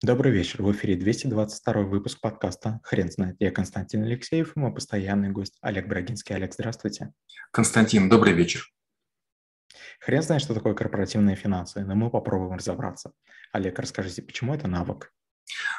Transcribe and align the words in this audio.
Добрый 0.00 0.30
вечер. 0.30 0.62
В 0.62 0.70
эфире 0.70 0.94
222 0.94 1.82
выпуск 1.82 2.20
подкаста 2.20 2.78
«Хрен 2.84 3.10
знает». 3.10 3.34
Я 3.40 3.50
Константин 3.50 4.04
Алексеев 4.04 4.56
и 4.56 4.60
мой 4.60 4.72
постоянный 4.72 5.30
гость 5.30 5.58
Олег 5.60 5.88
Брагинский. 5.88 6.36
Олег, 6.36 6.54
здравствуйте. 6.54 7.12
Константин, 7.50 8.08
добрый 8.08 8.32
вечер. 8.32 8.62
Хрен 9.98 10.22
знает, 10.22 10.40
что 10.40 10.54
такое 10.54 10.74
корпоративные 10.74 11.34
финансы, 11.34 11.84
но 11.84 11.96
мы 11.96 12.10
попробуем 12.10 12.52
разобраться. 12.52 13.10
Олег, 13.52 13.76
расскажите, 13.80 14.22
почему 14.22 14.54
это 14.54 14.68
навык? 14.68 15.12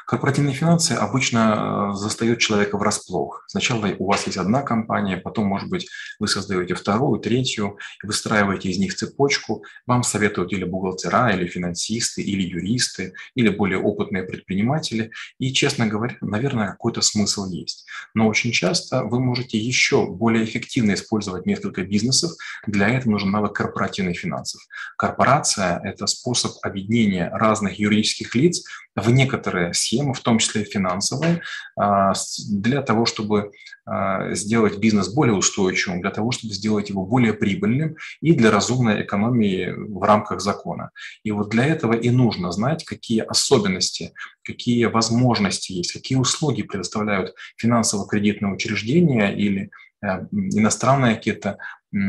Корпоративные 0.05 0.55
финансы 0.55 0.93
обычно 0.93 1.91
э, 1.91 1.95
застают 1.95 2.39
человека 2.39 2.77
врасплох. 2.77 3.43
Сначала 3.47 3.87
у 3.99 4.07
вас 4.07 4.25
есть 4.25 4.37
одна 4.37 4.61
компания, 4.61 5.17
потом, 5.17 5.45
может 5.45 5.69
быть, 5.69 5.87
вы 6.19 6.27
создаете 6.27 6.73
вторую, 6.73 7.19
третью, 7.19 7.77
выстраиваете 8.03 8.69
из 8.69 8.77
них 8.79 8.95
цепочку. 8.95 9.63
Вам 9.85 10.03
советуют 10.03 10.53
или 10.53 10.63
бухгалтера, 10.63 11.31
или 11.31 11.47
финансисты, 11.47 12.21
или 12.21 12.41
юристы, 12.41 13.13
или 13.35 13.49
более 13.49 13.79
опытные 13.79 14.23
предприниматели. 14.23 15.11
И, 15.37 15.53
честно 15.53 15.87
говоря, 15.87 16.15
наверное, 16.21 16.69
какой-то 16.69 17.01
смысл 17.01 17.45
есть. 17.49 17.85
Но 18.13 18.27
очень 18.27 18.51
часто 18.51 19.03
вы 19.03 19.19
можете 19.19 19.57
еще 19.57 20.07
более 20.07 20.43
эффективно 20.43 20.93
использовать 20.93 21.45
несколько 21.45 21.83
бизнесов. 21.83 22.31
Для 22.65 22.89
этого 22.89 23.11
нужен 23.11 23.31
навык 23.31 23.53
корпоративных 23.53 24.17
финансов. 24.17 24.61
Корпорация– 24.97 25.79
это 25.83 26.07
способ 26.07 26.53
объединения 26.63 27.29
разных 27.31 27.79
юридических 27.79 28.33
лиц 28.35 28.63
в 28.95 29.11
некоторые 29.11 29.58
схемы, 29.73 30.13
в 30.13 30.19
том 30.21 30.39
числе 30.39 30.63
финансовые, 30.63 31.41
а, 31.77 32.13
для 32.49 32.81
того, 32.81 33.05
чтобы 33.05 33.51
а, 33.85 34.33
сделать 34.35 34.77
бизнес 34.77 35.11
более 35.13 35.35
устойчивым, 35.35 36.01
для 36.01 36.11
того, 36.11 36.31
чтобы 36.31 36.53
сделать 36.53 36.89
его 36.89 37.05
более 37.05 37.33
прибыльным 37.33 37.95
и 38.21 38.33
для 38.33 38.51
разумной 38.51 39.03
экономии 39.03 39.73
в 39.75 40.03
рамках 40.03 40.41
закона. 40.41 40.91
И 41.23 41.31
вот 41.31 41.49
для 41.49 41.65
этого 41.65 41.93
и 41.93 42.09
нужно 42.09 42.51
знать, 42.51 42.85
какие 42.85 43.21
особенности, 43.21 44.13
какие 44.43 44.85
возможности 44.85 45.71
есть, 45.71 45.91
какие 45.91 46.17
услуги 46.17 46.63
предоставляют 46.63 47.33
финансово-кредитные 47.57 48.53
учреждения 48.53 49.35
или 49.35 49.71
э, 50.03 50.07
иностранные 50.31 51.15
какие-то 51.15 51.57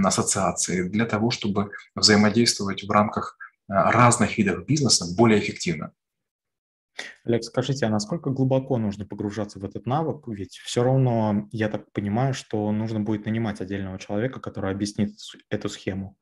ассоциации 0.04 0.88
для 0.88 1.06
того, 1.06 1.30
чтобы 1.30 1.70
взаимодействовать 1.94 2.84
в 2.84 2.90
рамках 2.90 3.38
э, 3.38 3.72
разных 3.72 4.36
видов 4.36 4.66
бизнеса 4.66 5.06
более 5.16 5.38
эффективно. 5.38 5.92
Олег, 7.24 7.44
скажите, 7.44 7.86
а 7.86 7.90
насколько 7.90 8.30
глубоко 8.30 8.78
нужно 8.78 9.06
погружаться 9.06 9.58
в 9.58 9.64
этот 9.64 9.86
навык? 9.86 10.26
Ведь 10.26 10.54
все 10.56 10.82
равно, 10.82 11.48
я 11.52 11.68
так 11.68 11.90
понимаю, 11.92 12.34
что 12.34 12.70
нужно 12.72 13.00
будет 13.00 13.26
нанимать 13.26 13.60
отдельного 13.60 13.98
человека, 13.98 14.40
который 14.40 14.70
объяснит 14.70 15.14
эту 15.48 15.68
схему. 15.68 16.16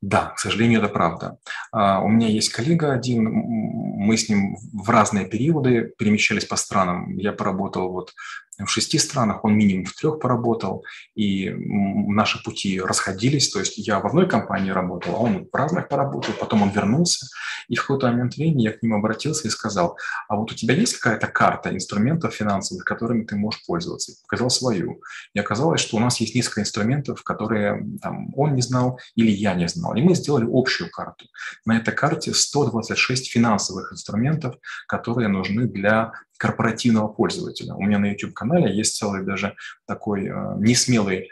Да, 0.00 0.34
к 0.36 0.38
сожалению, 0.38 0.80
это 0.80 0.88
правда. 0.88 1.38
А, 1.72 2.02
у 2.02 2.08
меня 2.08 2.28
есть 2.28 2.50
коллега 2.50 2.92
один, 2.92 3.24
мы 3.24 4.18
с 4.18 4.28
ним 4.28 4.56
в 4.72 4.90
разные 4.90 5.26
периоды 5.26 5.94
перемещались 5.96 6.44
по 6.44 6.56
странам. 6.56 7.16
Я 7.16 7.32
поработал 7.32 7.90
вот 7.90 8.12
в 8.58 8.66
шести 8.66 8.98
странах, 8.98 9.44
он 9.44 9.56
минимум 9.56 9.86
в 9.86 9.94
трех 9.94 10.20
поработал, 10.20 10.84
и 11.14 11.50
наши 11.50 12.42
пути 12.42 12.80
расходились, 12.80 13.50
то 13.50 13.60
есть 13.60 13.78
я 13.78 13.98
в 13.98 14.06
одной 14.06 14.28
компании 14.28 14.70
работал, 14.70 15.16
а 15.16 15.18
он 15.20 15.48
в 15.50 15.56
разных 15.56 15.88
поработал, 15.88 16.34
потом 16.38 16.62
он 16.62 16.70
вернулся, 16.70 17.26
и 17.68 17.76
в 17.76 17.82
какой-то 17.82 18.08
момент 18.08 18.36
времени 18.36 18.62
я 18.62 18.72
к 18.72 18.82
нему 18.82 18.96
обратился 18.96 19.48
и 19.48 19.50
сказал, 19.50 19.96
а 20.28 20.36
вот 20.36 20.52
у 20.52 20.54
тебя 20.54 20.74
есть 20.74 20.98
какая-то 20.98 21.26
карта 21.26 21.74
инструментов 21.74 22.34
финансовых, 22.34 22.84
которыми 22.84 23.24
ты 23.24 23.36
можешь 23.36 23.64
пользоваться? 23.66 24.12
И 24.12 24.14
показал 24.22 24.50
свою. 24.50 25.00
И 25.32 25.38
оказалось, 25.38 25.80
что 25.80 25.96
у 25.96 26.00
нас 26.00 26.20
есть 26.20 26.34
несколько 26.34 26.60
инструментов, 26.60 27.22
которые 27.22 27.84
там, 28.00 28.32
он 28.36 28.54
не 28.54 28.62
знал 28.62 28.98
или 29.14 29.30
я 29.30 29.54
не 29.54 29.68
знал. 29.68 29.94
И 29.94 30.02
мы 30.02 30.14
сделали 30.14 30.46
общую 30.50 30.90
карту. 30.90 31.26
На 31.64 31.76
этой 31.76 31.94
карте 31.94 32.34
126 32.34 33.30
финансовых 33.30 33.92
инструментов, 33.92 34.56
которые 34.86 35.28
нужны 35.28 35.66
для 35.66 36.12
корпоративного 36.36 37.08
пользователя. 37.08 37.74
У 37.74 37.82
меня 37.82 37.98
на 37.98 38.10
YouTube-канале 38.10 38.76
есть 38.76 38.96
целый 38.96 39.24
даже 39.24 39.54
такой 39.86 40.26
э, 40.26 40.56
несмелый 40.58 41.30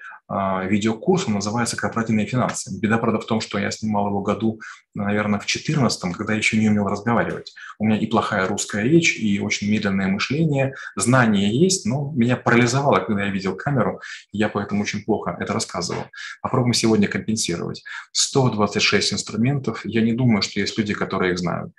видеокурс, 0.64 1.26
он 1.26 1.34
называется 1.34 1.76
«Корпоративные 1.76 2.26
финансы». 2.26 2.70
Беда, 2.80 2.98
правда, 2.98 3.20
в 3.20 3.26
том, 3.26 3.40
что 3.40 3.58
я 3.58 3.70
снимал 3.70 4.08
его 4.08 4.22
году, 4.22 4.60
наверное, 4.94 5.38
в 5.38 5.46
2014, 5.46 6.14
когда 6.16 6.34
еще 6.34 6.56
не 6.56 6.68
умел 6.68 6.86
разговаривать. 6.88 7.52
У 7.78 7.84
меня 7.84 7.98
и 7.98 8.06
плохая 8.06 8.46
русская 8.46 8.82
речь, 8.82 9.16
и 9.16 9.40
очень 9.40 9.70
медленное 9.70 10.08
мышление. 10.08 10.74
Знания 10.96 11.50
есть, 11.52 11.86
но 11.86 12.12
меня 12.12 12.36
парализовало, 12.36 13.00
когда 13.00 13.24
я 13.24 13.30
видел 13.30 13.56
камеру, 13.56 14.00
я 14.32 14.48
поэтому 14.48 14.82
очень 14.82 15.04
плохо 15.04 15.36
это 15.38 15.52
рассказывал. 15.52 16.04
Попробуем 16.40 16.74
сегодня 16.74 17.08
компенсировать. 17.08 17.84
126 18.12 19.14
инструментов. 19.14 19.84
Я 19.84 20.00
не 20.02 20.12
думаю, 20.12 20.42
что 20.42 20.60
есть 20.60 20.78
люди, 20.78 20.94
которые 20.94 21.32
их 21.32 21.38
знают 21.38 21.72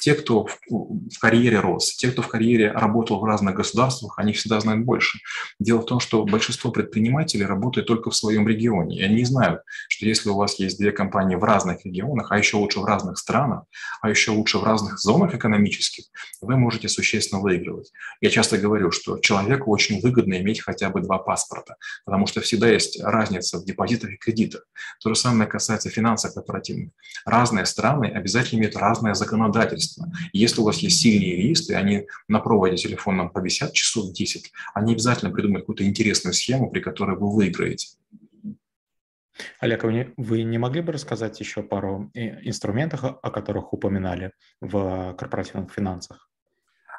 те, 0.00 0.14
кто 0.14 0.46
в, 0.46 1.18
карьере 1.20 1.60
рос, 1.60 1.96
те, 1.96 2.10
кто 2.10 2.22
в 2.22 2.28
карьере 2.28 2.70
работал 2.72 3.20
в 3.20 3.24
разных 3.24 3.54
государствах, 3.54 4.18
они 4.18 4.32
всегда 4.32 4.60
знают 4.60 4.84
больше. 4.84 5.18
Дело 5.58 5.80
в 5.80 5.86
том, 5.86 6.00
что 6.00 6.24
большинство 6.24 6.70
предпринимателей 6.70 7.44
работает 7.44 7.86
только 7.86 8.10
в 8.10 8.16
своем 8.16 8.46
регионе, 8.46 8.98
и 8.98 9.02
они 9.02 9.24
знают, 9.24 9.62
что 9.88 10.06
если 10.06 10.28
у 10.30 10.36
вас 10.36 10.58
есть 10.58 10.78
две 10.78 10.92
компании 10.92 11.36
в 11.36 11.44
разных 11.44 11.84
регионах, 11.84 12.30
а 12.30 12.38
еще 12.38 12.56
лучше 12.56 12.80
в 12.80 12.84
разных 12.84 13.18
странах, 13.18 13.64
а 14.00 14.10
еще 14.10 14.32
лучше 14.32 14.58
в 14.58 14.64
разных 14.64 14.98
зонах 14.98 15.34
экономических, 15.34 16.04
вы 16.40 16.56
можете 16.56 16.88
существенно 16.88 17.40
выигрывать. 17.40 17.90
Я 18.20 18.30
часто 18.30 18.58
говорю, 18.58 18.90
что 18.90 19.18
человеку 19.18 19.70
очень 19.70 20.00
выгодно 20.00 20.34
иметь 20.40 20.60
хотя 20.60 20.90
бы 20.90 21.00
два 21.00 21.18
паспорта, 21.18 21.76
потому 22.04 22.26
что 22.26 22.40
всегда 22.40 22.68
есть 22.68 23.02
разница 23.02 23.58
в 23.58 23.64
депозитах 23.64 24.10
и 24.10 24.16
кредитах. 24.16 24.62
То 25.02 25.10
же 25.10 25.14
самое 25.14 25.48
касается 25.48 25.90
финансов 25.90 26.34
корпоративных. 26.34 26.90
Разные 27.24 27.66
страны 27.66 28.06
обязательно 28.06 28.60
имеют 28.60 28.76
разное 28.76 29.14
законодательство 29.14 29.77
обязательства. 29.78 30.12
Если 30.32 30.60
у 30.60 30.64
вас 30.64 30.78
есть 30.78 31.00
сильные 31.00 31.42
юристы, 31.42 31.74
они 31.74 32.06
на 32.28 32.40
проводе 32.40 32.76
телефонном 32.76 33.30
повисят 33.30 33.72
часов 33.72 34.12
10, 34.12 34.52
они 34.74 34.92
обязательно 34.92 35.30
придумают 35.30 35.62
какую-то 35.62 35.84
интересную 35.84 36.34
схему, 36.34 36.70
при 36.70 36.80
которой 36.80 37.16
вы 37.16 37.34
выиграете. 37.34 37.88
Олег, 39.60 39.84
вы 40.16 40.42
не 40.42 40.58
могли 40.58 40.80
бы 40.80 40.92
рассказать 40.92 41.38
еще 41.38 41.62
пару 41.62 42.10
э, 42.14 42.44
инструментов, 42.48 43.04
о 43.04 43.30
которых 43.30 43.72
упоминали 43.72 44.32
в 44.60 45.14
корпоративных 45.16 45.72
финансах? 45.72 46.28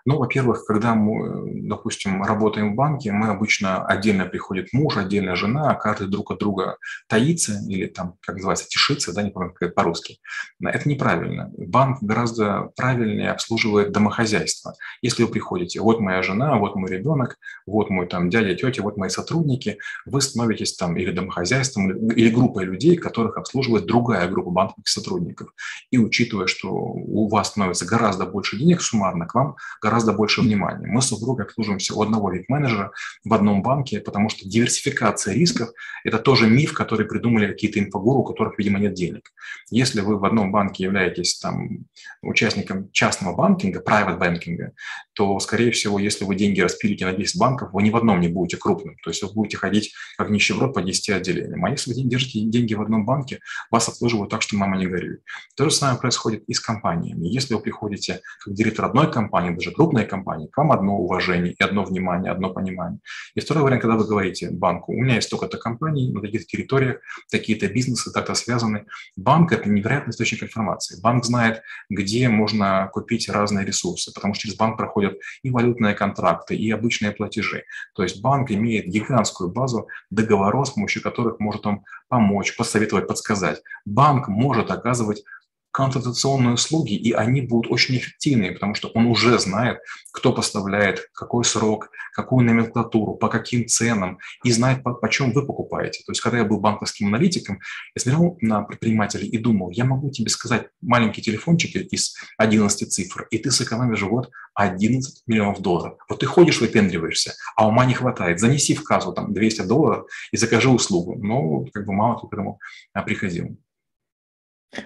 Ну, 0.09 0.18
во-первых, 0.18 0.66
когда 0.66 0.96
мы, 0.96 1.68
допустим, 1.68 2.24
работаем 2.24 2.74
в 2.74 2.75
банке, 2.75 3.12
мы 3.12 3.28
обычно 3.28 3.86
отдельно 3.86 4.25
приходит 4.25 4.74
муж, 4.74 4.97
отдельно 4.97 5.36
жена, 5.36 5.75
каждый 5.75 6.08
друг 6.08 6.31
от 6.31 6.40
друга 6.40 6.78
таится 7.08 7.59
или 7.68 7.86
там, 7.86 8.16
как 8.22 8.38
называется, 8.38 8.68
тишится, 8.68 9.14
да, 9.14 9.22
не 9.22 9.30
помню, 9.30 9.52
как 9.52 9.68
это 9.68 9.75
по-русски. 9.75 10.18
Это 10.64 10.90
неправильно. 10.90 11.52
Банк 11.56 12.02
гораздо 12.02 12.72
правильнее 12.75 13.30
обслуживает 13.30 13.92
домохозяйство. 13.92 14.74
Если 15.03 15.22
вы 15.22 15.30
приходите, 15.30 15.80
вот 15.80 16.00
моя 16.00 16.24
жена, 16.24 16.58
вот 16.58 16.76
мой 16.76 16.90
ребенок, 16.90 17.38
вот 17.68 17.91
мой 17.91 18.08
там 18.08 18.31
дядя, 18.31 18.56
тетя, 18.56 18.81
вот 18.81 18.97
мои 18.97 19.09
сотрудники, 19.09 19.78
вы 20.08 20.22
становитесь 20.22 20.76
там 20.76 20.97
или 20.97 21.12
домохозяйством, 21.12 21.91
или 21.91 22.31
группой 22.31 22.66
людей, 22.66 22.97
которых 22.97 23.38
обслуживает 23.38 23.86
другая 23.86 24.28
группа 24.28 24.50
банковских 24.50 24.88
сотрудников. 24.88 25.50
И 25.91 26.00
учитывая, 26.00 26.47
что 26.47 26.72
у 26.74 27.30
вас 27.30 27.50
становится 27.50 27.86
гораздо 27.86 28.26
больше 28.26 28.58
денег 28.58 28.81
суммарно, 28.81 29.28
к 29.28 29.36
вам 29.36 29.56
гораздо 29.80 29.99
гораздо 30.00 30.14
больше 30.14 30.42
внимания. 30.42 30.88
Мы 30.88 31.02
с 31.02 31.08
супругой 31.08 31.46
обслуживаемся 31.46 31.94
у 31.94 32.02
одного 32.02 32.32
вип-менеджера 32.32 32.92
в 33.26 33.34
одном 33.34 33.62
банке, 33.62 34.00
потому 34.00 34.30
что 34.30 34.48
диверсификация 34.48 35.34
рисков– 35.34 35.70
это 36.06 36.20
тоже 36.20 36.48
миф, 36.48 36.74
который 36.74 37.06
придумали 37.06 37.48
какие-то 37.48 37.80
инфогуру, 37.80 38.20
у 38.20 38.24
которых, 38.24 38.58
видимо, 38.58 38.80
нет 38.80 38.94
денег. 38.94 39.30
Если 39.72 40.02
вы 40.02 40.18
в 40.18 40.24
одном 40.24 40.52
банке 40.52 40.84
являетесь 40.84 41.38
там, 41.40 41.86
участником 42.22 42.90
частного 42.92 43.36
банкинга, 43.36 43.84
private 43.86 44.18
банкинга, 44.18 44.72
то, 45.14 45.38
скорее 45.40 45.72
всего, 45.72 46.00
если 46.00 46.24
вы 46.24 46.36
деньги 46.36 46.62
распилите 46.62 47.06
на 47.06 47.12
10 47.12 47.38
банков, 47.38 47.70
вы 47.74 47.84
ни 47.84 47.90
в 47.90 47.98
одном 47.98 48.22
не 48.22 48.30
будете 48.30 48.58
крупным. 48.58 48.96
То 49.04 49.09
есть 49.09 49.22
вы 49.22 49.34
будете 49.34 49.58
ходить 49.58 49.94
как 50.18 50.30
нищеброд 50.30 50.74
по 50.74 50.82
10 50.82 51.09
отделениям. 51.09 51.66
А 51.66 51.70
если 51.70 51.94
вы 51.94 52.02
держите 52.04 52.40
деньги 52.40 52.74
в 52.74 52.82
одном 52.82 53.06
банке, 53.06 53.40
вас 53.70 53.90
обслуживают 53.90 54.32
так, 54.32 54.42
что 54.42 54.56
мама 54.56 54.78
не 54.78 54.88
горюет. 54.88 55.22
То 55.58 55.66
же 55.66 55.72
самое 55.72 56.00
происходит 56.00 56.44
и 56.48 56.54
с 56.54 56.62
компаниями. 56.62 57.28
Если 57.28 57.54
вы 57.54 57.59
приходите 57.59 58.22
как 58.40 58.54
директор 58.54 58.86
одной 58.86 59.12
компании, 59.12 59.54
даже 59.54 59.72
крупной 59.79 60.06
компании, 60.06 60.47
к 60.47 60.57
вам 60.57 60.73
одно 60.73 60.97
уважение 60.97 61.53
и 61.53 61.64
одно 61.64 61.85
внимание, 61.85 62.34
одно 62.34 62.49
понимание. 62.49 62.99
И 63.34 63.40
второй 63.40 63.64
вариант, 63.64 63.81
когда 63.81 63.96
вы 63.96 64.05
говорите 64.05 64.49
банку, 64.52 64.91
у 64.91 65.02
меня 65.02 65.16
есть 65.16 65.28
столько-то 65.28 65.58
компаний 65.58 66.11
на 66.11 66.20
таких 66.20 66.41
так 66.67 66.99
такие-то 67.31 67.70
бизнесы 67.70 68.11
так-то 68.11 68.34
связаны. 68.34 68.87
Банк– 69.16 69.52
это 69.53 69.70
невероятный 69.70 70.11
источник 70.11 70.43
информации. 70.43 70.99
Банк 71.02 71.23
знает, 71.23 71.61
где 71.90 72.28
можно 72.28 72.90
купить 72.91 73.29
разные 73.29 73.66
ресурсы, 73.66 74.14
потому 74.14 74.34
что 74.34 74.41
через 74.43 74.58
банк 74.58 74.76
проходят 74.76 75.17
и 75.43 75.49
валютные 75.49 75.93
контракты, 75.93 76.58
и 76.58 76.70
обычные 76.72 77.14
платежи. 77.14 77.64
То 77.96 78.03
есть 78.03 78.22
банк 78.22 78.52
имеет 78.52 78.87
гигантскую 78.87 79.49
базу 79.49 79.87
договоров, 80.09 80.67
с 80.67 80.72
помощью 80.72 81.02
которых 81.02 81.40
может 81.40 81.66
он 81.66 81.85
помочь, 82.09 82.58
посоветовать, 82.58 83.08
подсказать. 83.08 83.61
Банк 83.85 84.28
может 84.28 84.72
оказывать 84.72 85.23
консультационные 85.72 86.54
услуги, 86.54 86.94
и 86.94 87.12
они 87.12 87.42
будут 87.42 87.72
очень 87.72 87.98
эффективны, 87.98 88.52
потому 88.52 88.76
что 88.76 88.90
он 88.90 89.06
уже 89.06 89.38
знает, 89.40 89.80
кто 90.12 90.34
поставляет, 90.34 91.10
какой 91.14 91.46
срок, 91.46 91.90
какую 92.14 92.46
номенклатуру, 92.46 93.16
по 93.16 93.30
каким 93.30 93.68
ценам, 93.68 94.20
и 94.44 94.52
знает, 94.52 94.84
по, 94.84 94.94
почем 94.94 95.32
вы 95.32 95.46
покупаете. 95.46 96.04
То 96.06 96.12
есть, 96.12 96.22
когда 96.22 96.40
я 96.40 96.46
был 96.46 96.60
банковским 96.60 97.08
аналитиком, 97.08 97.60
я 97.96 98.02
смотрел 98.02 98.38
на 98.42 98.62
предпринимателей 98.64 99.28
и 99.28 99.38
думал, 99.38 99.70
я 99.70 99.86
могу 99.86 100.10
тебе 100.10 100.30
сказать 100.30 100.68
маленький 100.82 101.22
телефончик 101.22 101.76
из 101.76 102.16
11 102.38 102.92
цифр, 102.92 103.28
и 103.30 103.38
ты 103.38 103.52
сэкономишь 103.52 104.02
в 104.02 104.10
год 104.10 104.32
11 104.56 105.24
миллионов 105.28 105.62
долларов. 105.62 105.98
Вот 106.10 106.20
ты 106.20 106.26
ходишь, 106.26 106.60
выпендриваешься, 106.60 107.36
а 107.56 107.68
ума 107.68 107.86
не 107.86 107.94
хватает. 107.94 108.40
Занеси 108.40 108.76
в 108.76 108.84
кассу 108.84 109.14
там 109.14 109.34
200 109.34 109.62
долларов 109.62 110.08
и 110.32 110.38
закажи 110.38 110.70
услугу. 110.70 111.16
Но 111.16 111.66
как 111.72 111.86
бы 111.86 111.94
мало 111.94 112.18
кто 112.18 112.28
к 112.28 112.34
этому 112.34 112.60
а, 112.94 113.04
приходил. 113.04 113.58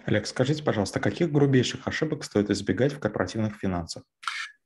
Олег, 0.05 0.27
скажите, 0.27 0.63
пожалуйста, 0.63 0.99
каких 0.99 1.31
грубейших 1.31 1.87
ошибок 1.87 2.23
стоит 2.23 2.49
избегать 2.49 2.93
в 2.93 2.99
корпоративных 2.99 3.57
финансах? 3.57 4.03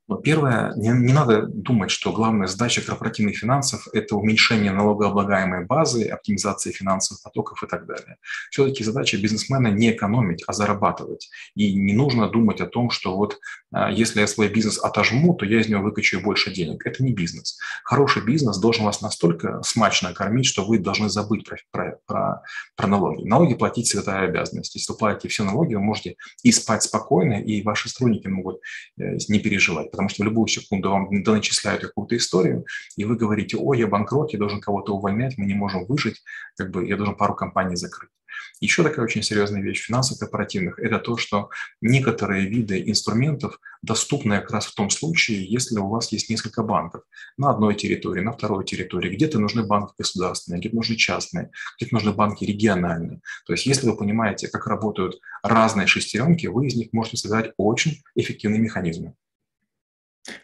Но 0.08 0.16
первое, 0.16 0.74
не, 0.76 0.90
не 0.90 1.14
надо 1.14 1.44
думать, 1.48 1.92
что 1.92 2.14
главная 2.14 2.48
задача 2.48 2.82
корпоративных 2.82 3.38
финансов– 3.38 3.88
это 3.94 4.16
уменьшение 4.16 4.72
налогооблагаемой 4.72 5.66
базы, 5.66 6.08
оптимизация 6.08 6.72
финансовых 6.72 7.22
потоков 7.24 7.62
и 7.64 7.68
так 7.68 7.86
далее. 7.86 8.18
Все-таки 8.50 8.84
задача 8.84 9.18
бизнесмена 9.18 9.68
не 9.68 9.92
экономить, 9.92 10.44
а 10.48 10.54
зарабатывать. 10.54 11.30
И 11.56 11.76
не 11.76 11.94
нужно 11.94 12.30
думать 12.30 12.62
о 12.62 12.68
том, 12.68 12.90
что 12.90 13.18
вот 13.18 13.40
а, 13.74 13.92
если 13.92 14.22
я 14.22 14.28
свой 14.28 14.48
бизнес 14.48 14.78
отожму, 14.78 15.34
то 15.34 15.46
я 15.46 15.60
из 15.60 15.68
него 15.68 15.82
выкачу 15.82 16.22
больше 16.22 16.54
денег. 16.54 16.86
Это 16.86 17.04
не 17.04 17.12
бизнес. 17.14 17.58
Хороший 17.84 18.24
бизнес 18.24 18.58
должен 18.58 18.86
вас 18.86 19.02
настолько 19.02 19.62
смачно 19.64 20.14
кормить, 20.14 20.46
что 20.46 20.66
вы 20.66 20.80
должны 20.80 21.10
забыть 21.10 21.48
про, 21.48 21.58
про, 21.72 22.00
про, 22.06 22.44
про 22.76 22.88
налоги. 22.88 23.28
Налоги 23.28 23.56
платить 23.56 23.88
святая 23.88 24.30
обязанность. 24.30 24.74
Если 24.76 24.92
вы 24.92 24.98
платите 24.98 25.28
все 25.28 25.44
налоги, 25.44 25.76
вы 25.76 25.82
можете 25.82 26.16
и 26.44 26.52
спать 26.52 26.84
спокойно, 26.84 27.42
и 27.42 27.62
ваши 27.62 27.90
сотрудники 27.90 28.28
могут 28.28 28.62
э, 28.98 29.18
не 29.28 29.40
переживать 29.40 29.92
потому 29.98 30.10
что 30.10 30.22
в 30.22 30.26
любую 30.28 30.48
секунду 30.48 30.92
вам 30.92 31.24
доначисляют 31.24 31.82
какую-то 31.82 32.16
историю, 32.16 32.66
и 32.98 33.04
вы 33.04 33.16
говорите, 33.16 33.58
ой, 33.58 33.80
я 33.80 33.88
банкрот, 33.88 34.32
я 34.32 34.38
должен 34.38 34.62
кого-то 34.62 34.96
увольнять, 34.96 35.40
мы 35.40 35.48
не 35.48 35.56
можем 35.56 35.88
выжить, 35.88 36.22
как 36.56 36.70
бы 36.70 36.88
я 36.88 36.98
должен 36.98 37.16
пару 37.16 37.34
компаний 37.34 37.76
закрыть. 37.76 38.12
Еще 38.60 38.84
такая 38.84 39.06
очень 39.06 39.24
серьезная 39.24 39.62
вещь 39.62 39.82
в 39.82 39.86
финансах 39.86 40.20
корпоративных– 40.20 40.80
это 40.84 41.00
то, 41.00 41.18
что 41.18 41.50
некоторые 41.82 42.48
виды 42.48 42.82
инструментов 42.88 43.60
доступны 43.82 44.40
как 44.40 44.52
раз 44.52 44.66
в 44.66 44.76
том 44.76 44.90
случае, 44.90 45.46
если 45.46 45.80
у 45.80 45.88
вас 45.88 46.12
есть 46.12 46.30
несколько 46.30 46.64
банков 46.64 47.04
на 47.38 47.52
одной 47.52 47.76
территории, 47.76 48.22
на 48.22 48.32
второй 48.32 48.66
территории. 48.66 49.16
Где-то 49.16 49.40
нужны 49.40 49.64
банки 49.64 49.94
государственные, 49.98 50.60
где-то 50.60 50.76
нужны 50.76 50.96
частные, 50.96 51.52
где-то 51.78 51.96
нужны 51.96 52.12
банки 52.14 52.44
региональные. 52.46 53.22
То 53.46 53.54
есть 53.54 53.66
если 53.66 53.88
вы 53.90 53.96
понимаете, 53.96 54.48
как 54.48 54.68
работают 54.68 55.20
разные 55.44 55.88
шестеренки, 55.88 56.48
вы 56.48 56.68
из 56.68 56.76
них 56.76 56.90
можете 56.94 57.18
создать 57.18 57.54
очень 57.58 58.02
эффективные 58.16 58.62
механизмы. 58.62 59.16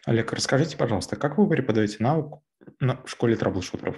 Олег, 0.04 0.32
расскажите, 0.32 0.76
пожалуйста, 0.76 1.16
как 1.16 1.38
вы 1.38 1.48
преподаете 1.48 1.96
навык 2.80 3.06
в 3.06 3.10
школе 3.10 3.36
трэблшутеров? 3.36 3.96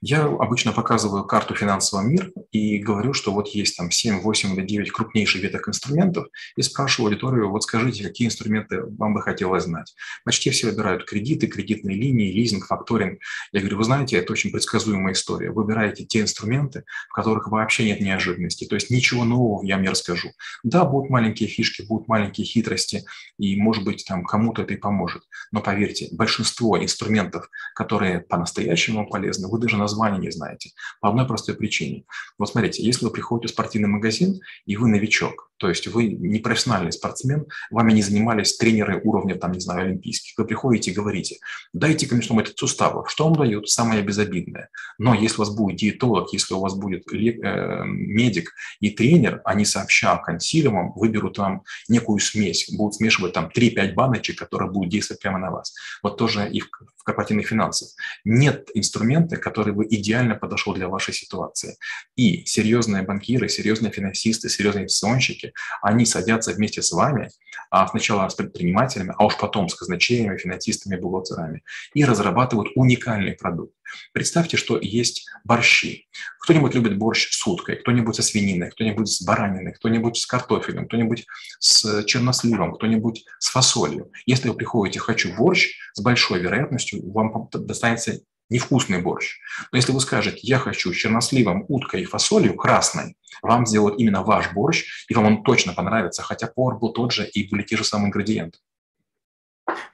Я 0.00 0.24
обычно 0.24 0.72
показываю 0.72 1.24
карту 1.24 1.54
финансового 1.54 2.04
мира 2.04 2.30
и 2.52 2.78
говорю, 2.78 3.12
что 3.12 3.32
вот 3.32 3.48
есть 3.48 3.76
там 3.76 3.90
7, 3.90 4.20
8 4.20 4.54
или 4.54 4.66
9 4.66 4.92
крупнейших 4.92 5.42
веток 5.42 5.68
инструментов 5.68 6.26
и 6.56 6.62
спрашиваю 6.62 7.10
аудиторию, 7.10 7.50
вот 7.50 7.62
скажите, 7.62 8.04
какие 8.04 8.26
инструменты 8.26 8.82
вам 8.82 9.14
бы 9.14 9.22
хотелось 9.22 9.64
знать. 9.64 9.94
Почти 10.24 10.50
все 10.50 10.70
выбирают 10.70 11.04
кредиты, 11.04 11.46
кредитные 11.46 11.96
линии, 11.96 12.32
лизинг, 12.32 12.66
факторинг. 12.66 13.20
Я 13.52 13.60
говорю, 13.60 13.78
вы 13.78 13.84
знаете, 13.84 14.16
это 14.16 14.32
очень 14.32 14.50
предсказуемая 14.50 15.14
история. 15.14 15.50
Выбираете 15.50 16.04
те 16.04 16.20
инструменты, 16.20 16.84
в 17.08 17.14
которых 17.14 17.48
вообще 17.48 17.84
нет 17.84 18.00
неожиданности, 18.00 18.66
то 18.66 18.74
есть 18.74 18.90
ничего 18.90 19.24
нового 19.24 19.64
я 19.64 19.76
вам 19.76 19.82
не 19.82 19.88
расскажу. 19.88 20.30
Да, 20.62 20.84
будут 20.84 21.10
маленькие 21.10 21.48
фишки, 21.48 21.82
будут 21.82 22.08
маленькие 22.08 22.46
хитрости, 22.46 23.04
и, 23.38 23.56
может 23.56 23.84
быть, 23.84 24.04
там 24.06 24.24
кому-то 24.24 24.62
это 24.62 24.74
и 24.74 24.76
поможет. 24.76 25.22
Но 25.52 25.60
поверьте, 25.60 26.08
большинство 26.12 26.82
инструментов, 26.82 27.48
которые 27.74 28.05
по-настоящему 28.28 29.08
полезны, 29.08 29.48
вы 29.48 29.58
даже 29.58 29.76
название 29.76 30.20
не 30.20 30.30
знаете. 30.30 30.70
По 31.00 31.08
одной 31.08 31.26
простой 31.26 31.54
причине. 31.54 32.04
Вот 32.38 32.50
смотрите, 32.50 32.82
если 32.82 33.04
вы 33.04 33.10
приходите 33.10 33.48
в 33.48 33.54
спортивный 33.54 33.88
магазин, 33.88 34.40
и 34.66 34.76
вы 34.76 34.88
новичок, 34.88 35.46
то 35.58 35.68
есть 35.68 35.86
вы 35.86 36.08
не 36.08 36.38
профессиональный 36.38 36.92
спортсмен, 36.92 37.46
вами 37.70 37.92
не 37.92 38.02
занимались 38.02 38.56
тренеры 38.56 39.00
уровня, 39.02 39.36
там, 39.36 39.52
не 39.52 39.60
знаю, 39.60 39.86
олимпийских. 39.86 40.36
Вы 40.36 40.44
приходите 40.44 40.90
и 40.90 40.94
говорите, 40.94 41.38
дайте, 41.72 42.06
конечно, 42.06 42.38
этот 42.38 42.58
суставов. 42.58 43.10
Что 43.10 43.24
вам 43.24 43.36
дают? 43.36 43.68
Самое 43.68 44.02
безобидное. 44.02 44.68
Но 44.98 45.14
если 45.14 45.36
у 45.36 45.38
вас 45.38 45.54
будет 45.54 45.78
диетолог, 45.78 46.32
если 46.32 46.54
у 46.54 46.60
вас 46.60 46.74
будет 46.74 47.10
э, 47.12 47.84
медик 47.84 48.52
и 48.80 48.90
тренер, 48.90 49.40
они 49.44 49.64
сообща 49.64 50.16
консилиумом 50.18 50.92
выберут 50.94 51.38
вам 51.38 51.62
некую 51.88 52.18
смесь, 52.18 52.70
будут 52.76 52.96
смешивать 52.96 53.32
там 53.32 53.50
3-5 53.54 53.94
баночек, 53.94 54.38
которые 54.38 54.70
будут 54.70 54.90
действовать 54.90 55.22
прямо 55.22 55.38
на 55.38 55.50
вас. 55.50 55.74
Вот 56.02 56.18
тоже 56.18 56.50
и 56.50 56.60
в, 56.60 56.68
в 56.96 57.02
корпоративных 57.02 57.46
финансах. 57.46 57.88
Нет 58.24 58.70
инструмента, 58.74 59.36
который 59.36 59.72
бы 59.72 59.86
идеально 59.88 60.34
подошел 60.34 60.74
для 60.74 60.88
вашей 60.88 61.14
ситуации. 61.14 61.76
И 62.16 62.44
серьезные 62.46 63.02
банкиры, 63.02 63.48
серьезные 63.48 63.92
финансисты, 63.92 64.48
серьезные 64.48 64.82
инвестиционщики 64.82 65.52
они 65.82 66.06
садятся 66.06 66.52
вместе 66.52 66.82
с 66.82 66.92
вами, 66.92 67.30
а 67.70 67.86
сначала 67.88 68.28
с 68.28 68.34
предпринимателями, 68.34 69.14
а 69.16 69.26
уж 69.26 69.36
потом 69.38 69.68
с 69.68 69.74
казначеями, 69.74 70.38
финансистами, 70.38 70.96
бухгалтерами, 70.96 71.62
и 71.94 72.04
разрабатывают 72.04 72.72
уникальный 72.74 73.34
продукт. 73.34 73.75
Представьте, 74.12 74.56
что 74.56 74.78
есть 74.80 75.28
борщи. 75.44 76.08
Кто-нибудь 76.40 76.74
любит 76.74 76.98
борщ 76.98 77.28
с 77.30 77.46
уткой, 77.46 77.76
кто-нибудь 77.76 78.16
со 78.16 78.22
свининой, 78.22 78.70
кто-нибудь 78.70 79.08
с 79.08 79.22
бараниной, 79.22 79.72
кто-нибудь 79.72 80.16
с 80.16 80.26
картофелем, 80.26 80.86
кто-нибудь 80.86 81.26
с 81.58 82.04
черносливом, 82.04 82.74
кто-нибудь 82.74 83.24
с 83.38 83.48
фасолью. 83.48 84.10
Если 84.26 84.48
вы 84.48 84.54
приходите 84.54 84.98
«хочу 84.98 85.34
борщ», 85.34 85.76
с 85.94 86.00
большой 86.00 86.40
вероятностью 86.40 87.00
вам 87.10 87.48
достанется 87.52 88.20
невкусный 88.48 89.02
борщ. 89.02 89.38
Но 89.72 89.76
если 89.76 89.92
вы 89.92 90.00
скажете, 90.00 90.38
я 90.42 90.58
хочу 90.58 90.92
с 90.92 90.96
черносливом, 90.96 91.64
уткой 91.68 92.02
и 92.02 92.04
фасолью 92.04 92.54
красной, 92.54 93.16
вам 93.42 93.66
сделают 93.66 93.98
именно 93.98 94.22
ваш 94.22 94.52
борщ, 94.52 94.84
и 95.08 95.14
вам 95.14 95.26
он 95.26 95.42
точно 95.42 95.72
понравится, 95.72 96.22
хотя 96.22 96.46
повар 96.46 96.78
был 96.78 96.92
тот 96.92 97.12
же 97.12 97.26
и 97.26 97.48
были 97.48 97.62
те 97.62 97.76
же 97.76 97.84
самые 97.84 98.08
ингредиенты. 98.08 98.58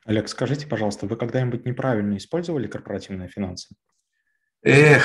Олег, 0.05 0.29
скажите, 0.29 0.67
пожалуйста, 0.67 1.07
вы 1.07 1.17
когда-нибудь 1.17 1.65
неправильно 1.65 2.17
использовали 2.17 2.67
корпоративные 2.67 3.29
финансы? 3.29 3.75
Эх, 4.63 5.05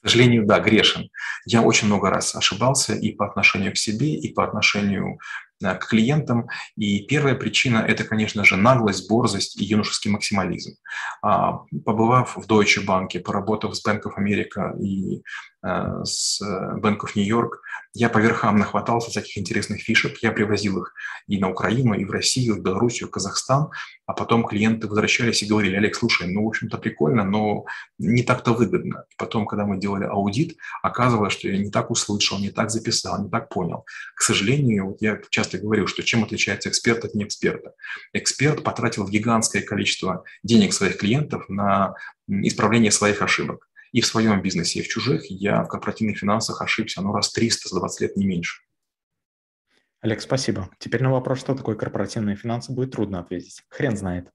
к 0.00 0.08
сожалению, 0.08 0.46
да, 0.46 0.60
грешен. 0.60 1.08
Я 1.46 1.62
очень 1.62 1.86
много 1.86 2.10
раз 2.10 2.34
ошибался 2.34 2.94
и 2.94 3.12
по 3.12 3.26
отношению 3.26 3.72
к 3.72 3.76
себе, 3.76 4.14
и 4.14 4.32
по 4.32 4.44
отношению 4.44 5.18
Э, 5.62 5.74
к 5.74 5.88
клиентам. 5.88 6.48
И 6.76 7.02
первая 7.06 7.34
причина– 7.34 7.78
это, 7.88 8.04
конечно 8.04 8.44
же, 8.44 8.56
наглость, 8.56 9.08
борзость 9.08 9.60
и 9.60 9.64
юношеский 9.64 10.10
максимализм. 10.10 10.76
А, 11.22 11.64
побывав 11.84 12.36
в 12.36 12.46
Deutsche 12.46 12.84
Bank, 12.86 13.18
поработав 13.20 13.74
с 13.76 13.86
Bank 13.86 14.02
of 14.02 14.12
America 14.18 14.78
и 14.80 15.22
Э, 15.60 16.04
с 16.04 16.40
э, 16.40 16.78
Bank 16.78 16.98
of 16.98 17.10
New 17.16 17.24
York. 17.24 17.60
Я 17.98 18.08
по 18.08 18.18
верхам 18.18 18.58
нахватался 18.58 19.10
всяких 19.10 19.36
интересных 19.38 19.82
фишек. 19.82 20.18
Я 20.22 20.30
привозил 20.30 20.80
их 20.82 20.94
и 21.26 21.36
на 21.36 21.50
Украину, 21.50 21.94
и 21.94 22.04
в 22.04 22.12
Россию, 22.12 22.54
и 22.54 22.60
в 22.60 22.62
Белоруссию, 22.62 23.08
в 23.08 23.10
Казахстан. 23.10 23.70
А 24.06 24.12
потом 24.12 24.46
клиенты 24.46 24.86
возвращались 24.86 25.42
и 25.42 25.46
говорили, 25.46 25.74
Олег, 25.74 25.96
слушай, 25.96 26.32
ну, 26.32 26.44
в 26.44 26.46
общем-то, 26.46 26.78
прикольно, 26.78 27.24
но 27.24 27.64
не 27.98 28.22
так-то 28.22 28.52
выгодно. 28.52 29.04
И 29.10 29.14
потом, 29.18 29.46
когда 29.46 29.66
мы 29.66 29.78
делали 29.78 30.04
аудит, 30.04 30.58
оказывалось, 30.80 31.32
что 31.32 31.48
я 31.48 31.58
не 31.58 31.72
так 31.72 31.90
услышал, 31.90 32.38
не 32.38 32.50
так 32.50 32.70
записал, 32.70 33.20
не 33.20 33.28
так 33.28 33.48
понял. 33.48 33.84
К 34.14 34.22
сожалению, 34.22 34.90
вот 34.90 35.02
я 35.02 35.20
часто 35.30 35.58
говорю, 35.58 35.88
что 35.88 36.04
чем 36.04 36.22
отличается 36.22 36.68
эксперт 36.68 37.04
от 37.04 37.14
неэксперта. 37.14 37.72
Эксперт 38.12 38.62
потратил 38.62 39.08
гигантское 39.08 39.62
количество 39.62 40.22
денег 40.44 40.72
своих 40.72 40.98
клиентов 40.98 41.48
на 41.48 41.96
исправление 42.28 42.92
своих 42.92 43.22
ошибок. 43.22 43.67
И 43.92 44.00
в 44.00 44.06
своем 44.06 44.40
бизнесе, 44.42 44.80
и 44.80 44.82
в 44.82 44.88
чужих 44.88 45.30
я 45.30 45.62
в 45.62 45.68
корпоративных 45.68 46.18
финансах 46.18 46.60
ошибся, 46.62 47.00
ну, 47.00 47.12
раз 47.12 47.32
300 47.32 47.68
за 47.68 47.78
20 47.78 48.00
лет, 48.00 48.16
не 48.16 48.26
меньше. 48.26 48.62
Олег, 50.00 50.20
спасибо. 50.20 50.70
Теперь 50.78 51.02
на 51.02 51.10
вопрос, 51.10 51.40
что 51.40 51.54
такое 51.54 51.74
корпоративные 51.74 52.36
финансы, 52.36 52.72
будет 52.72 52.92
трудно 52.92 53.20
ответить. 53.20 53.64
Хрен 53.68 53.96
знает. 53.96 54.30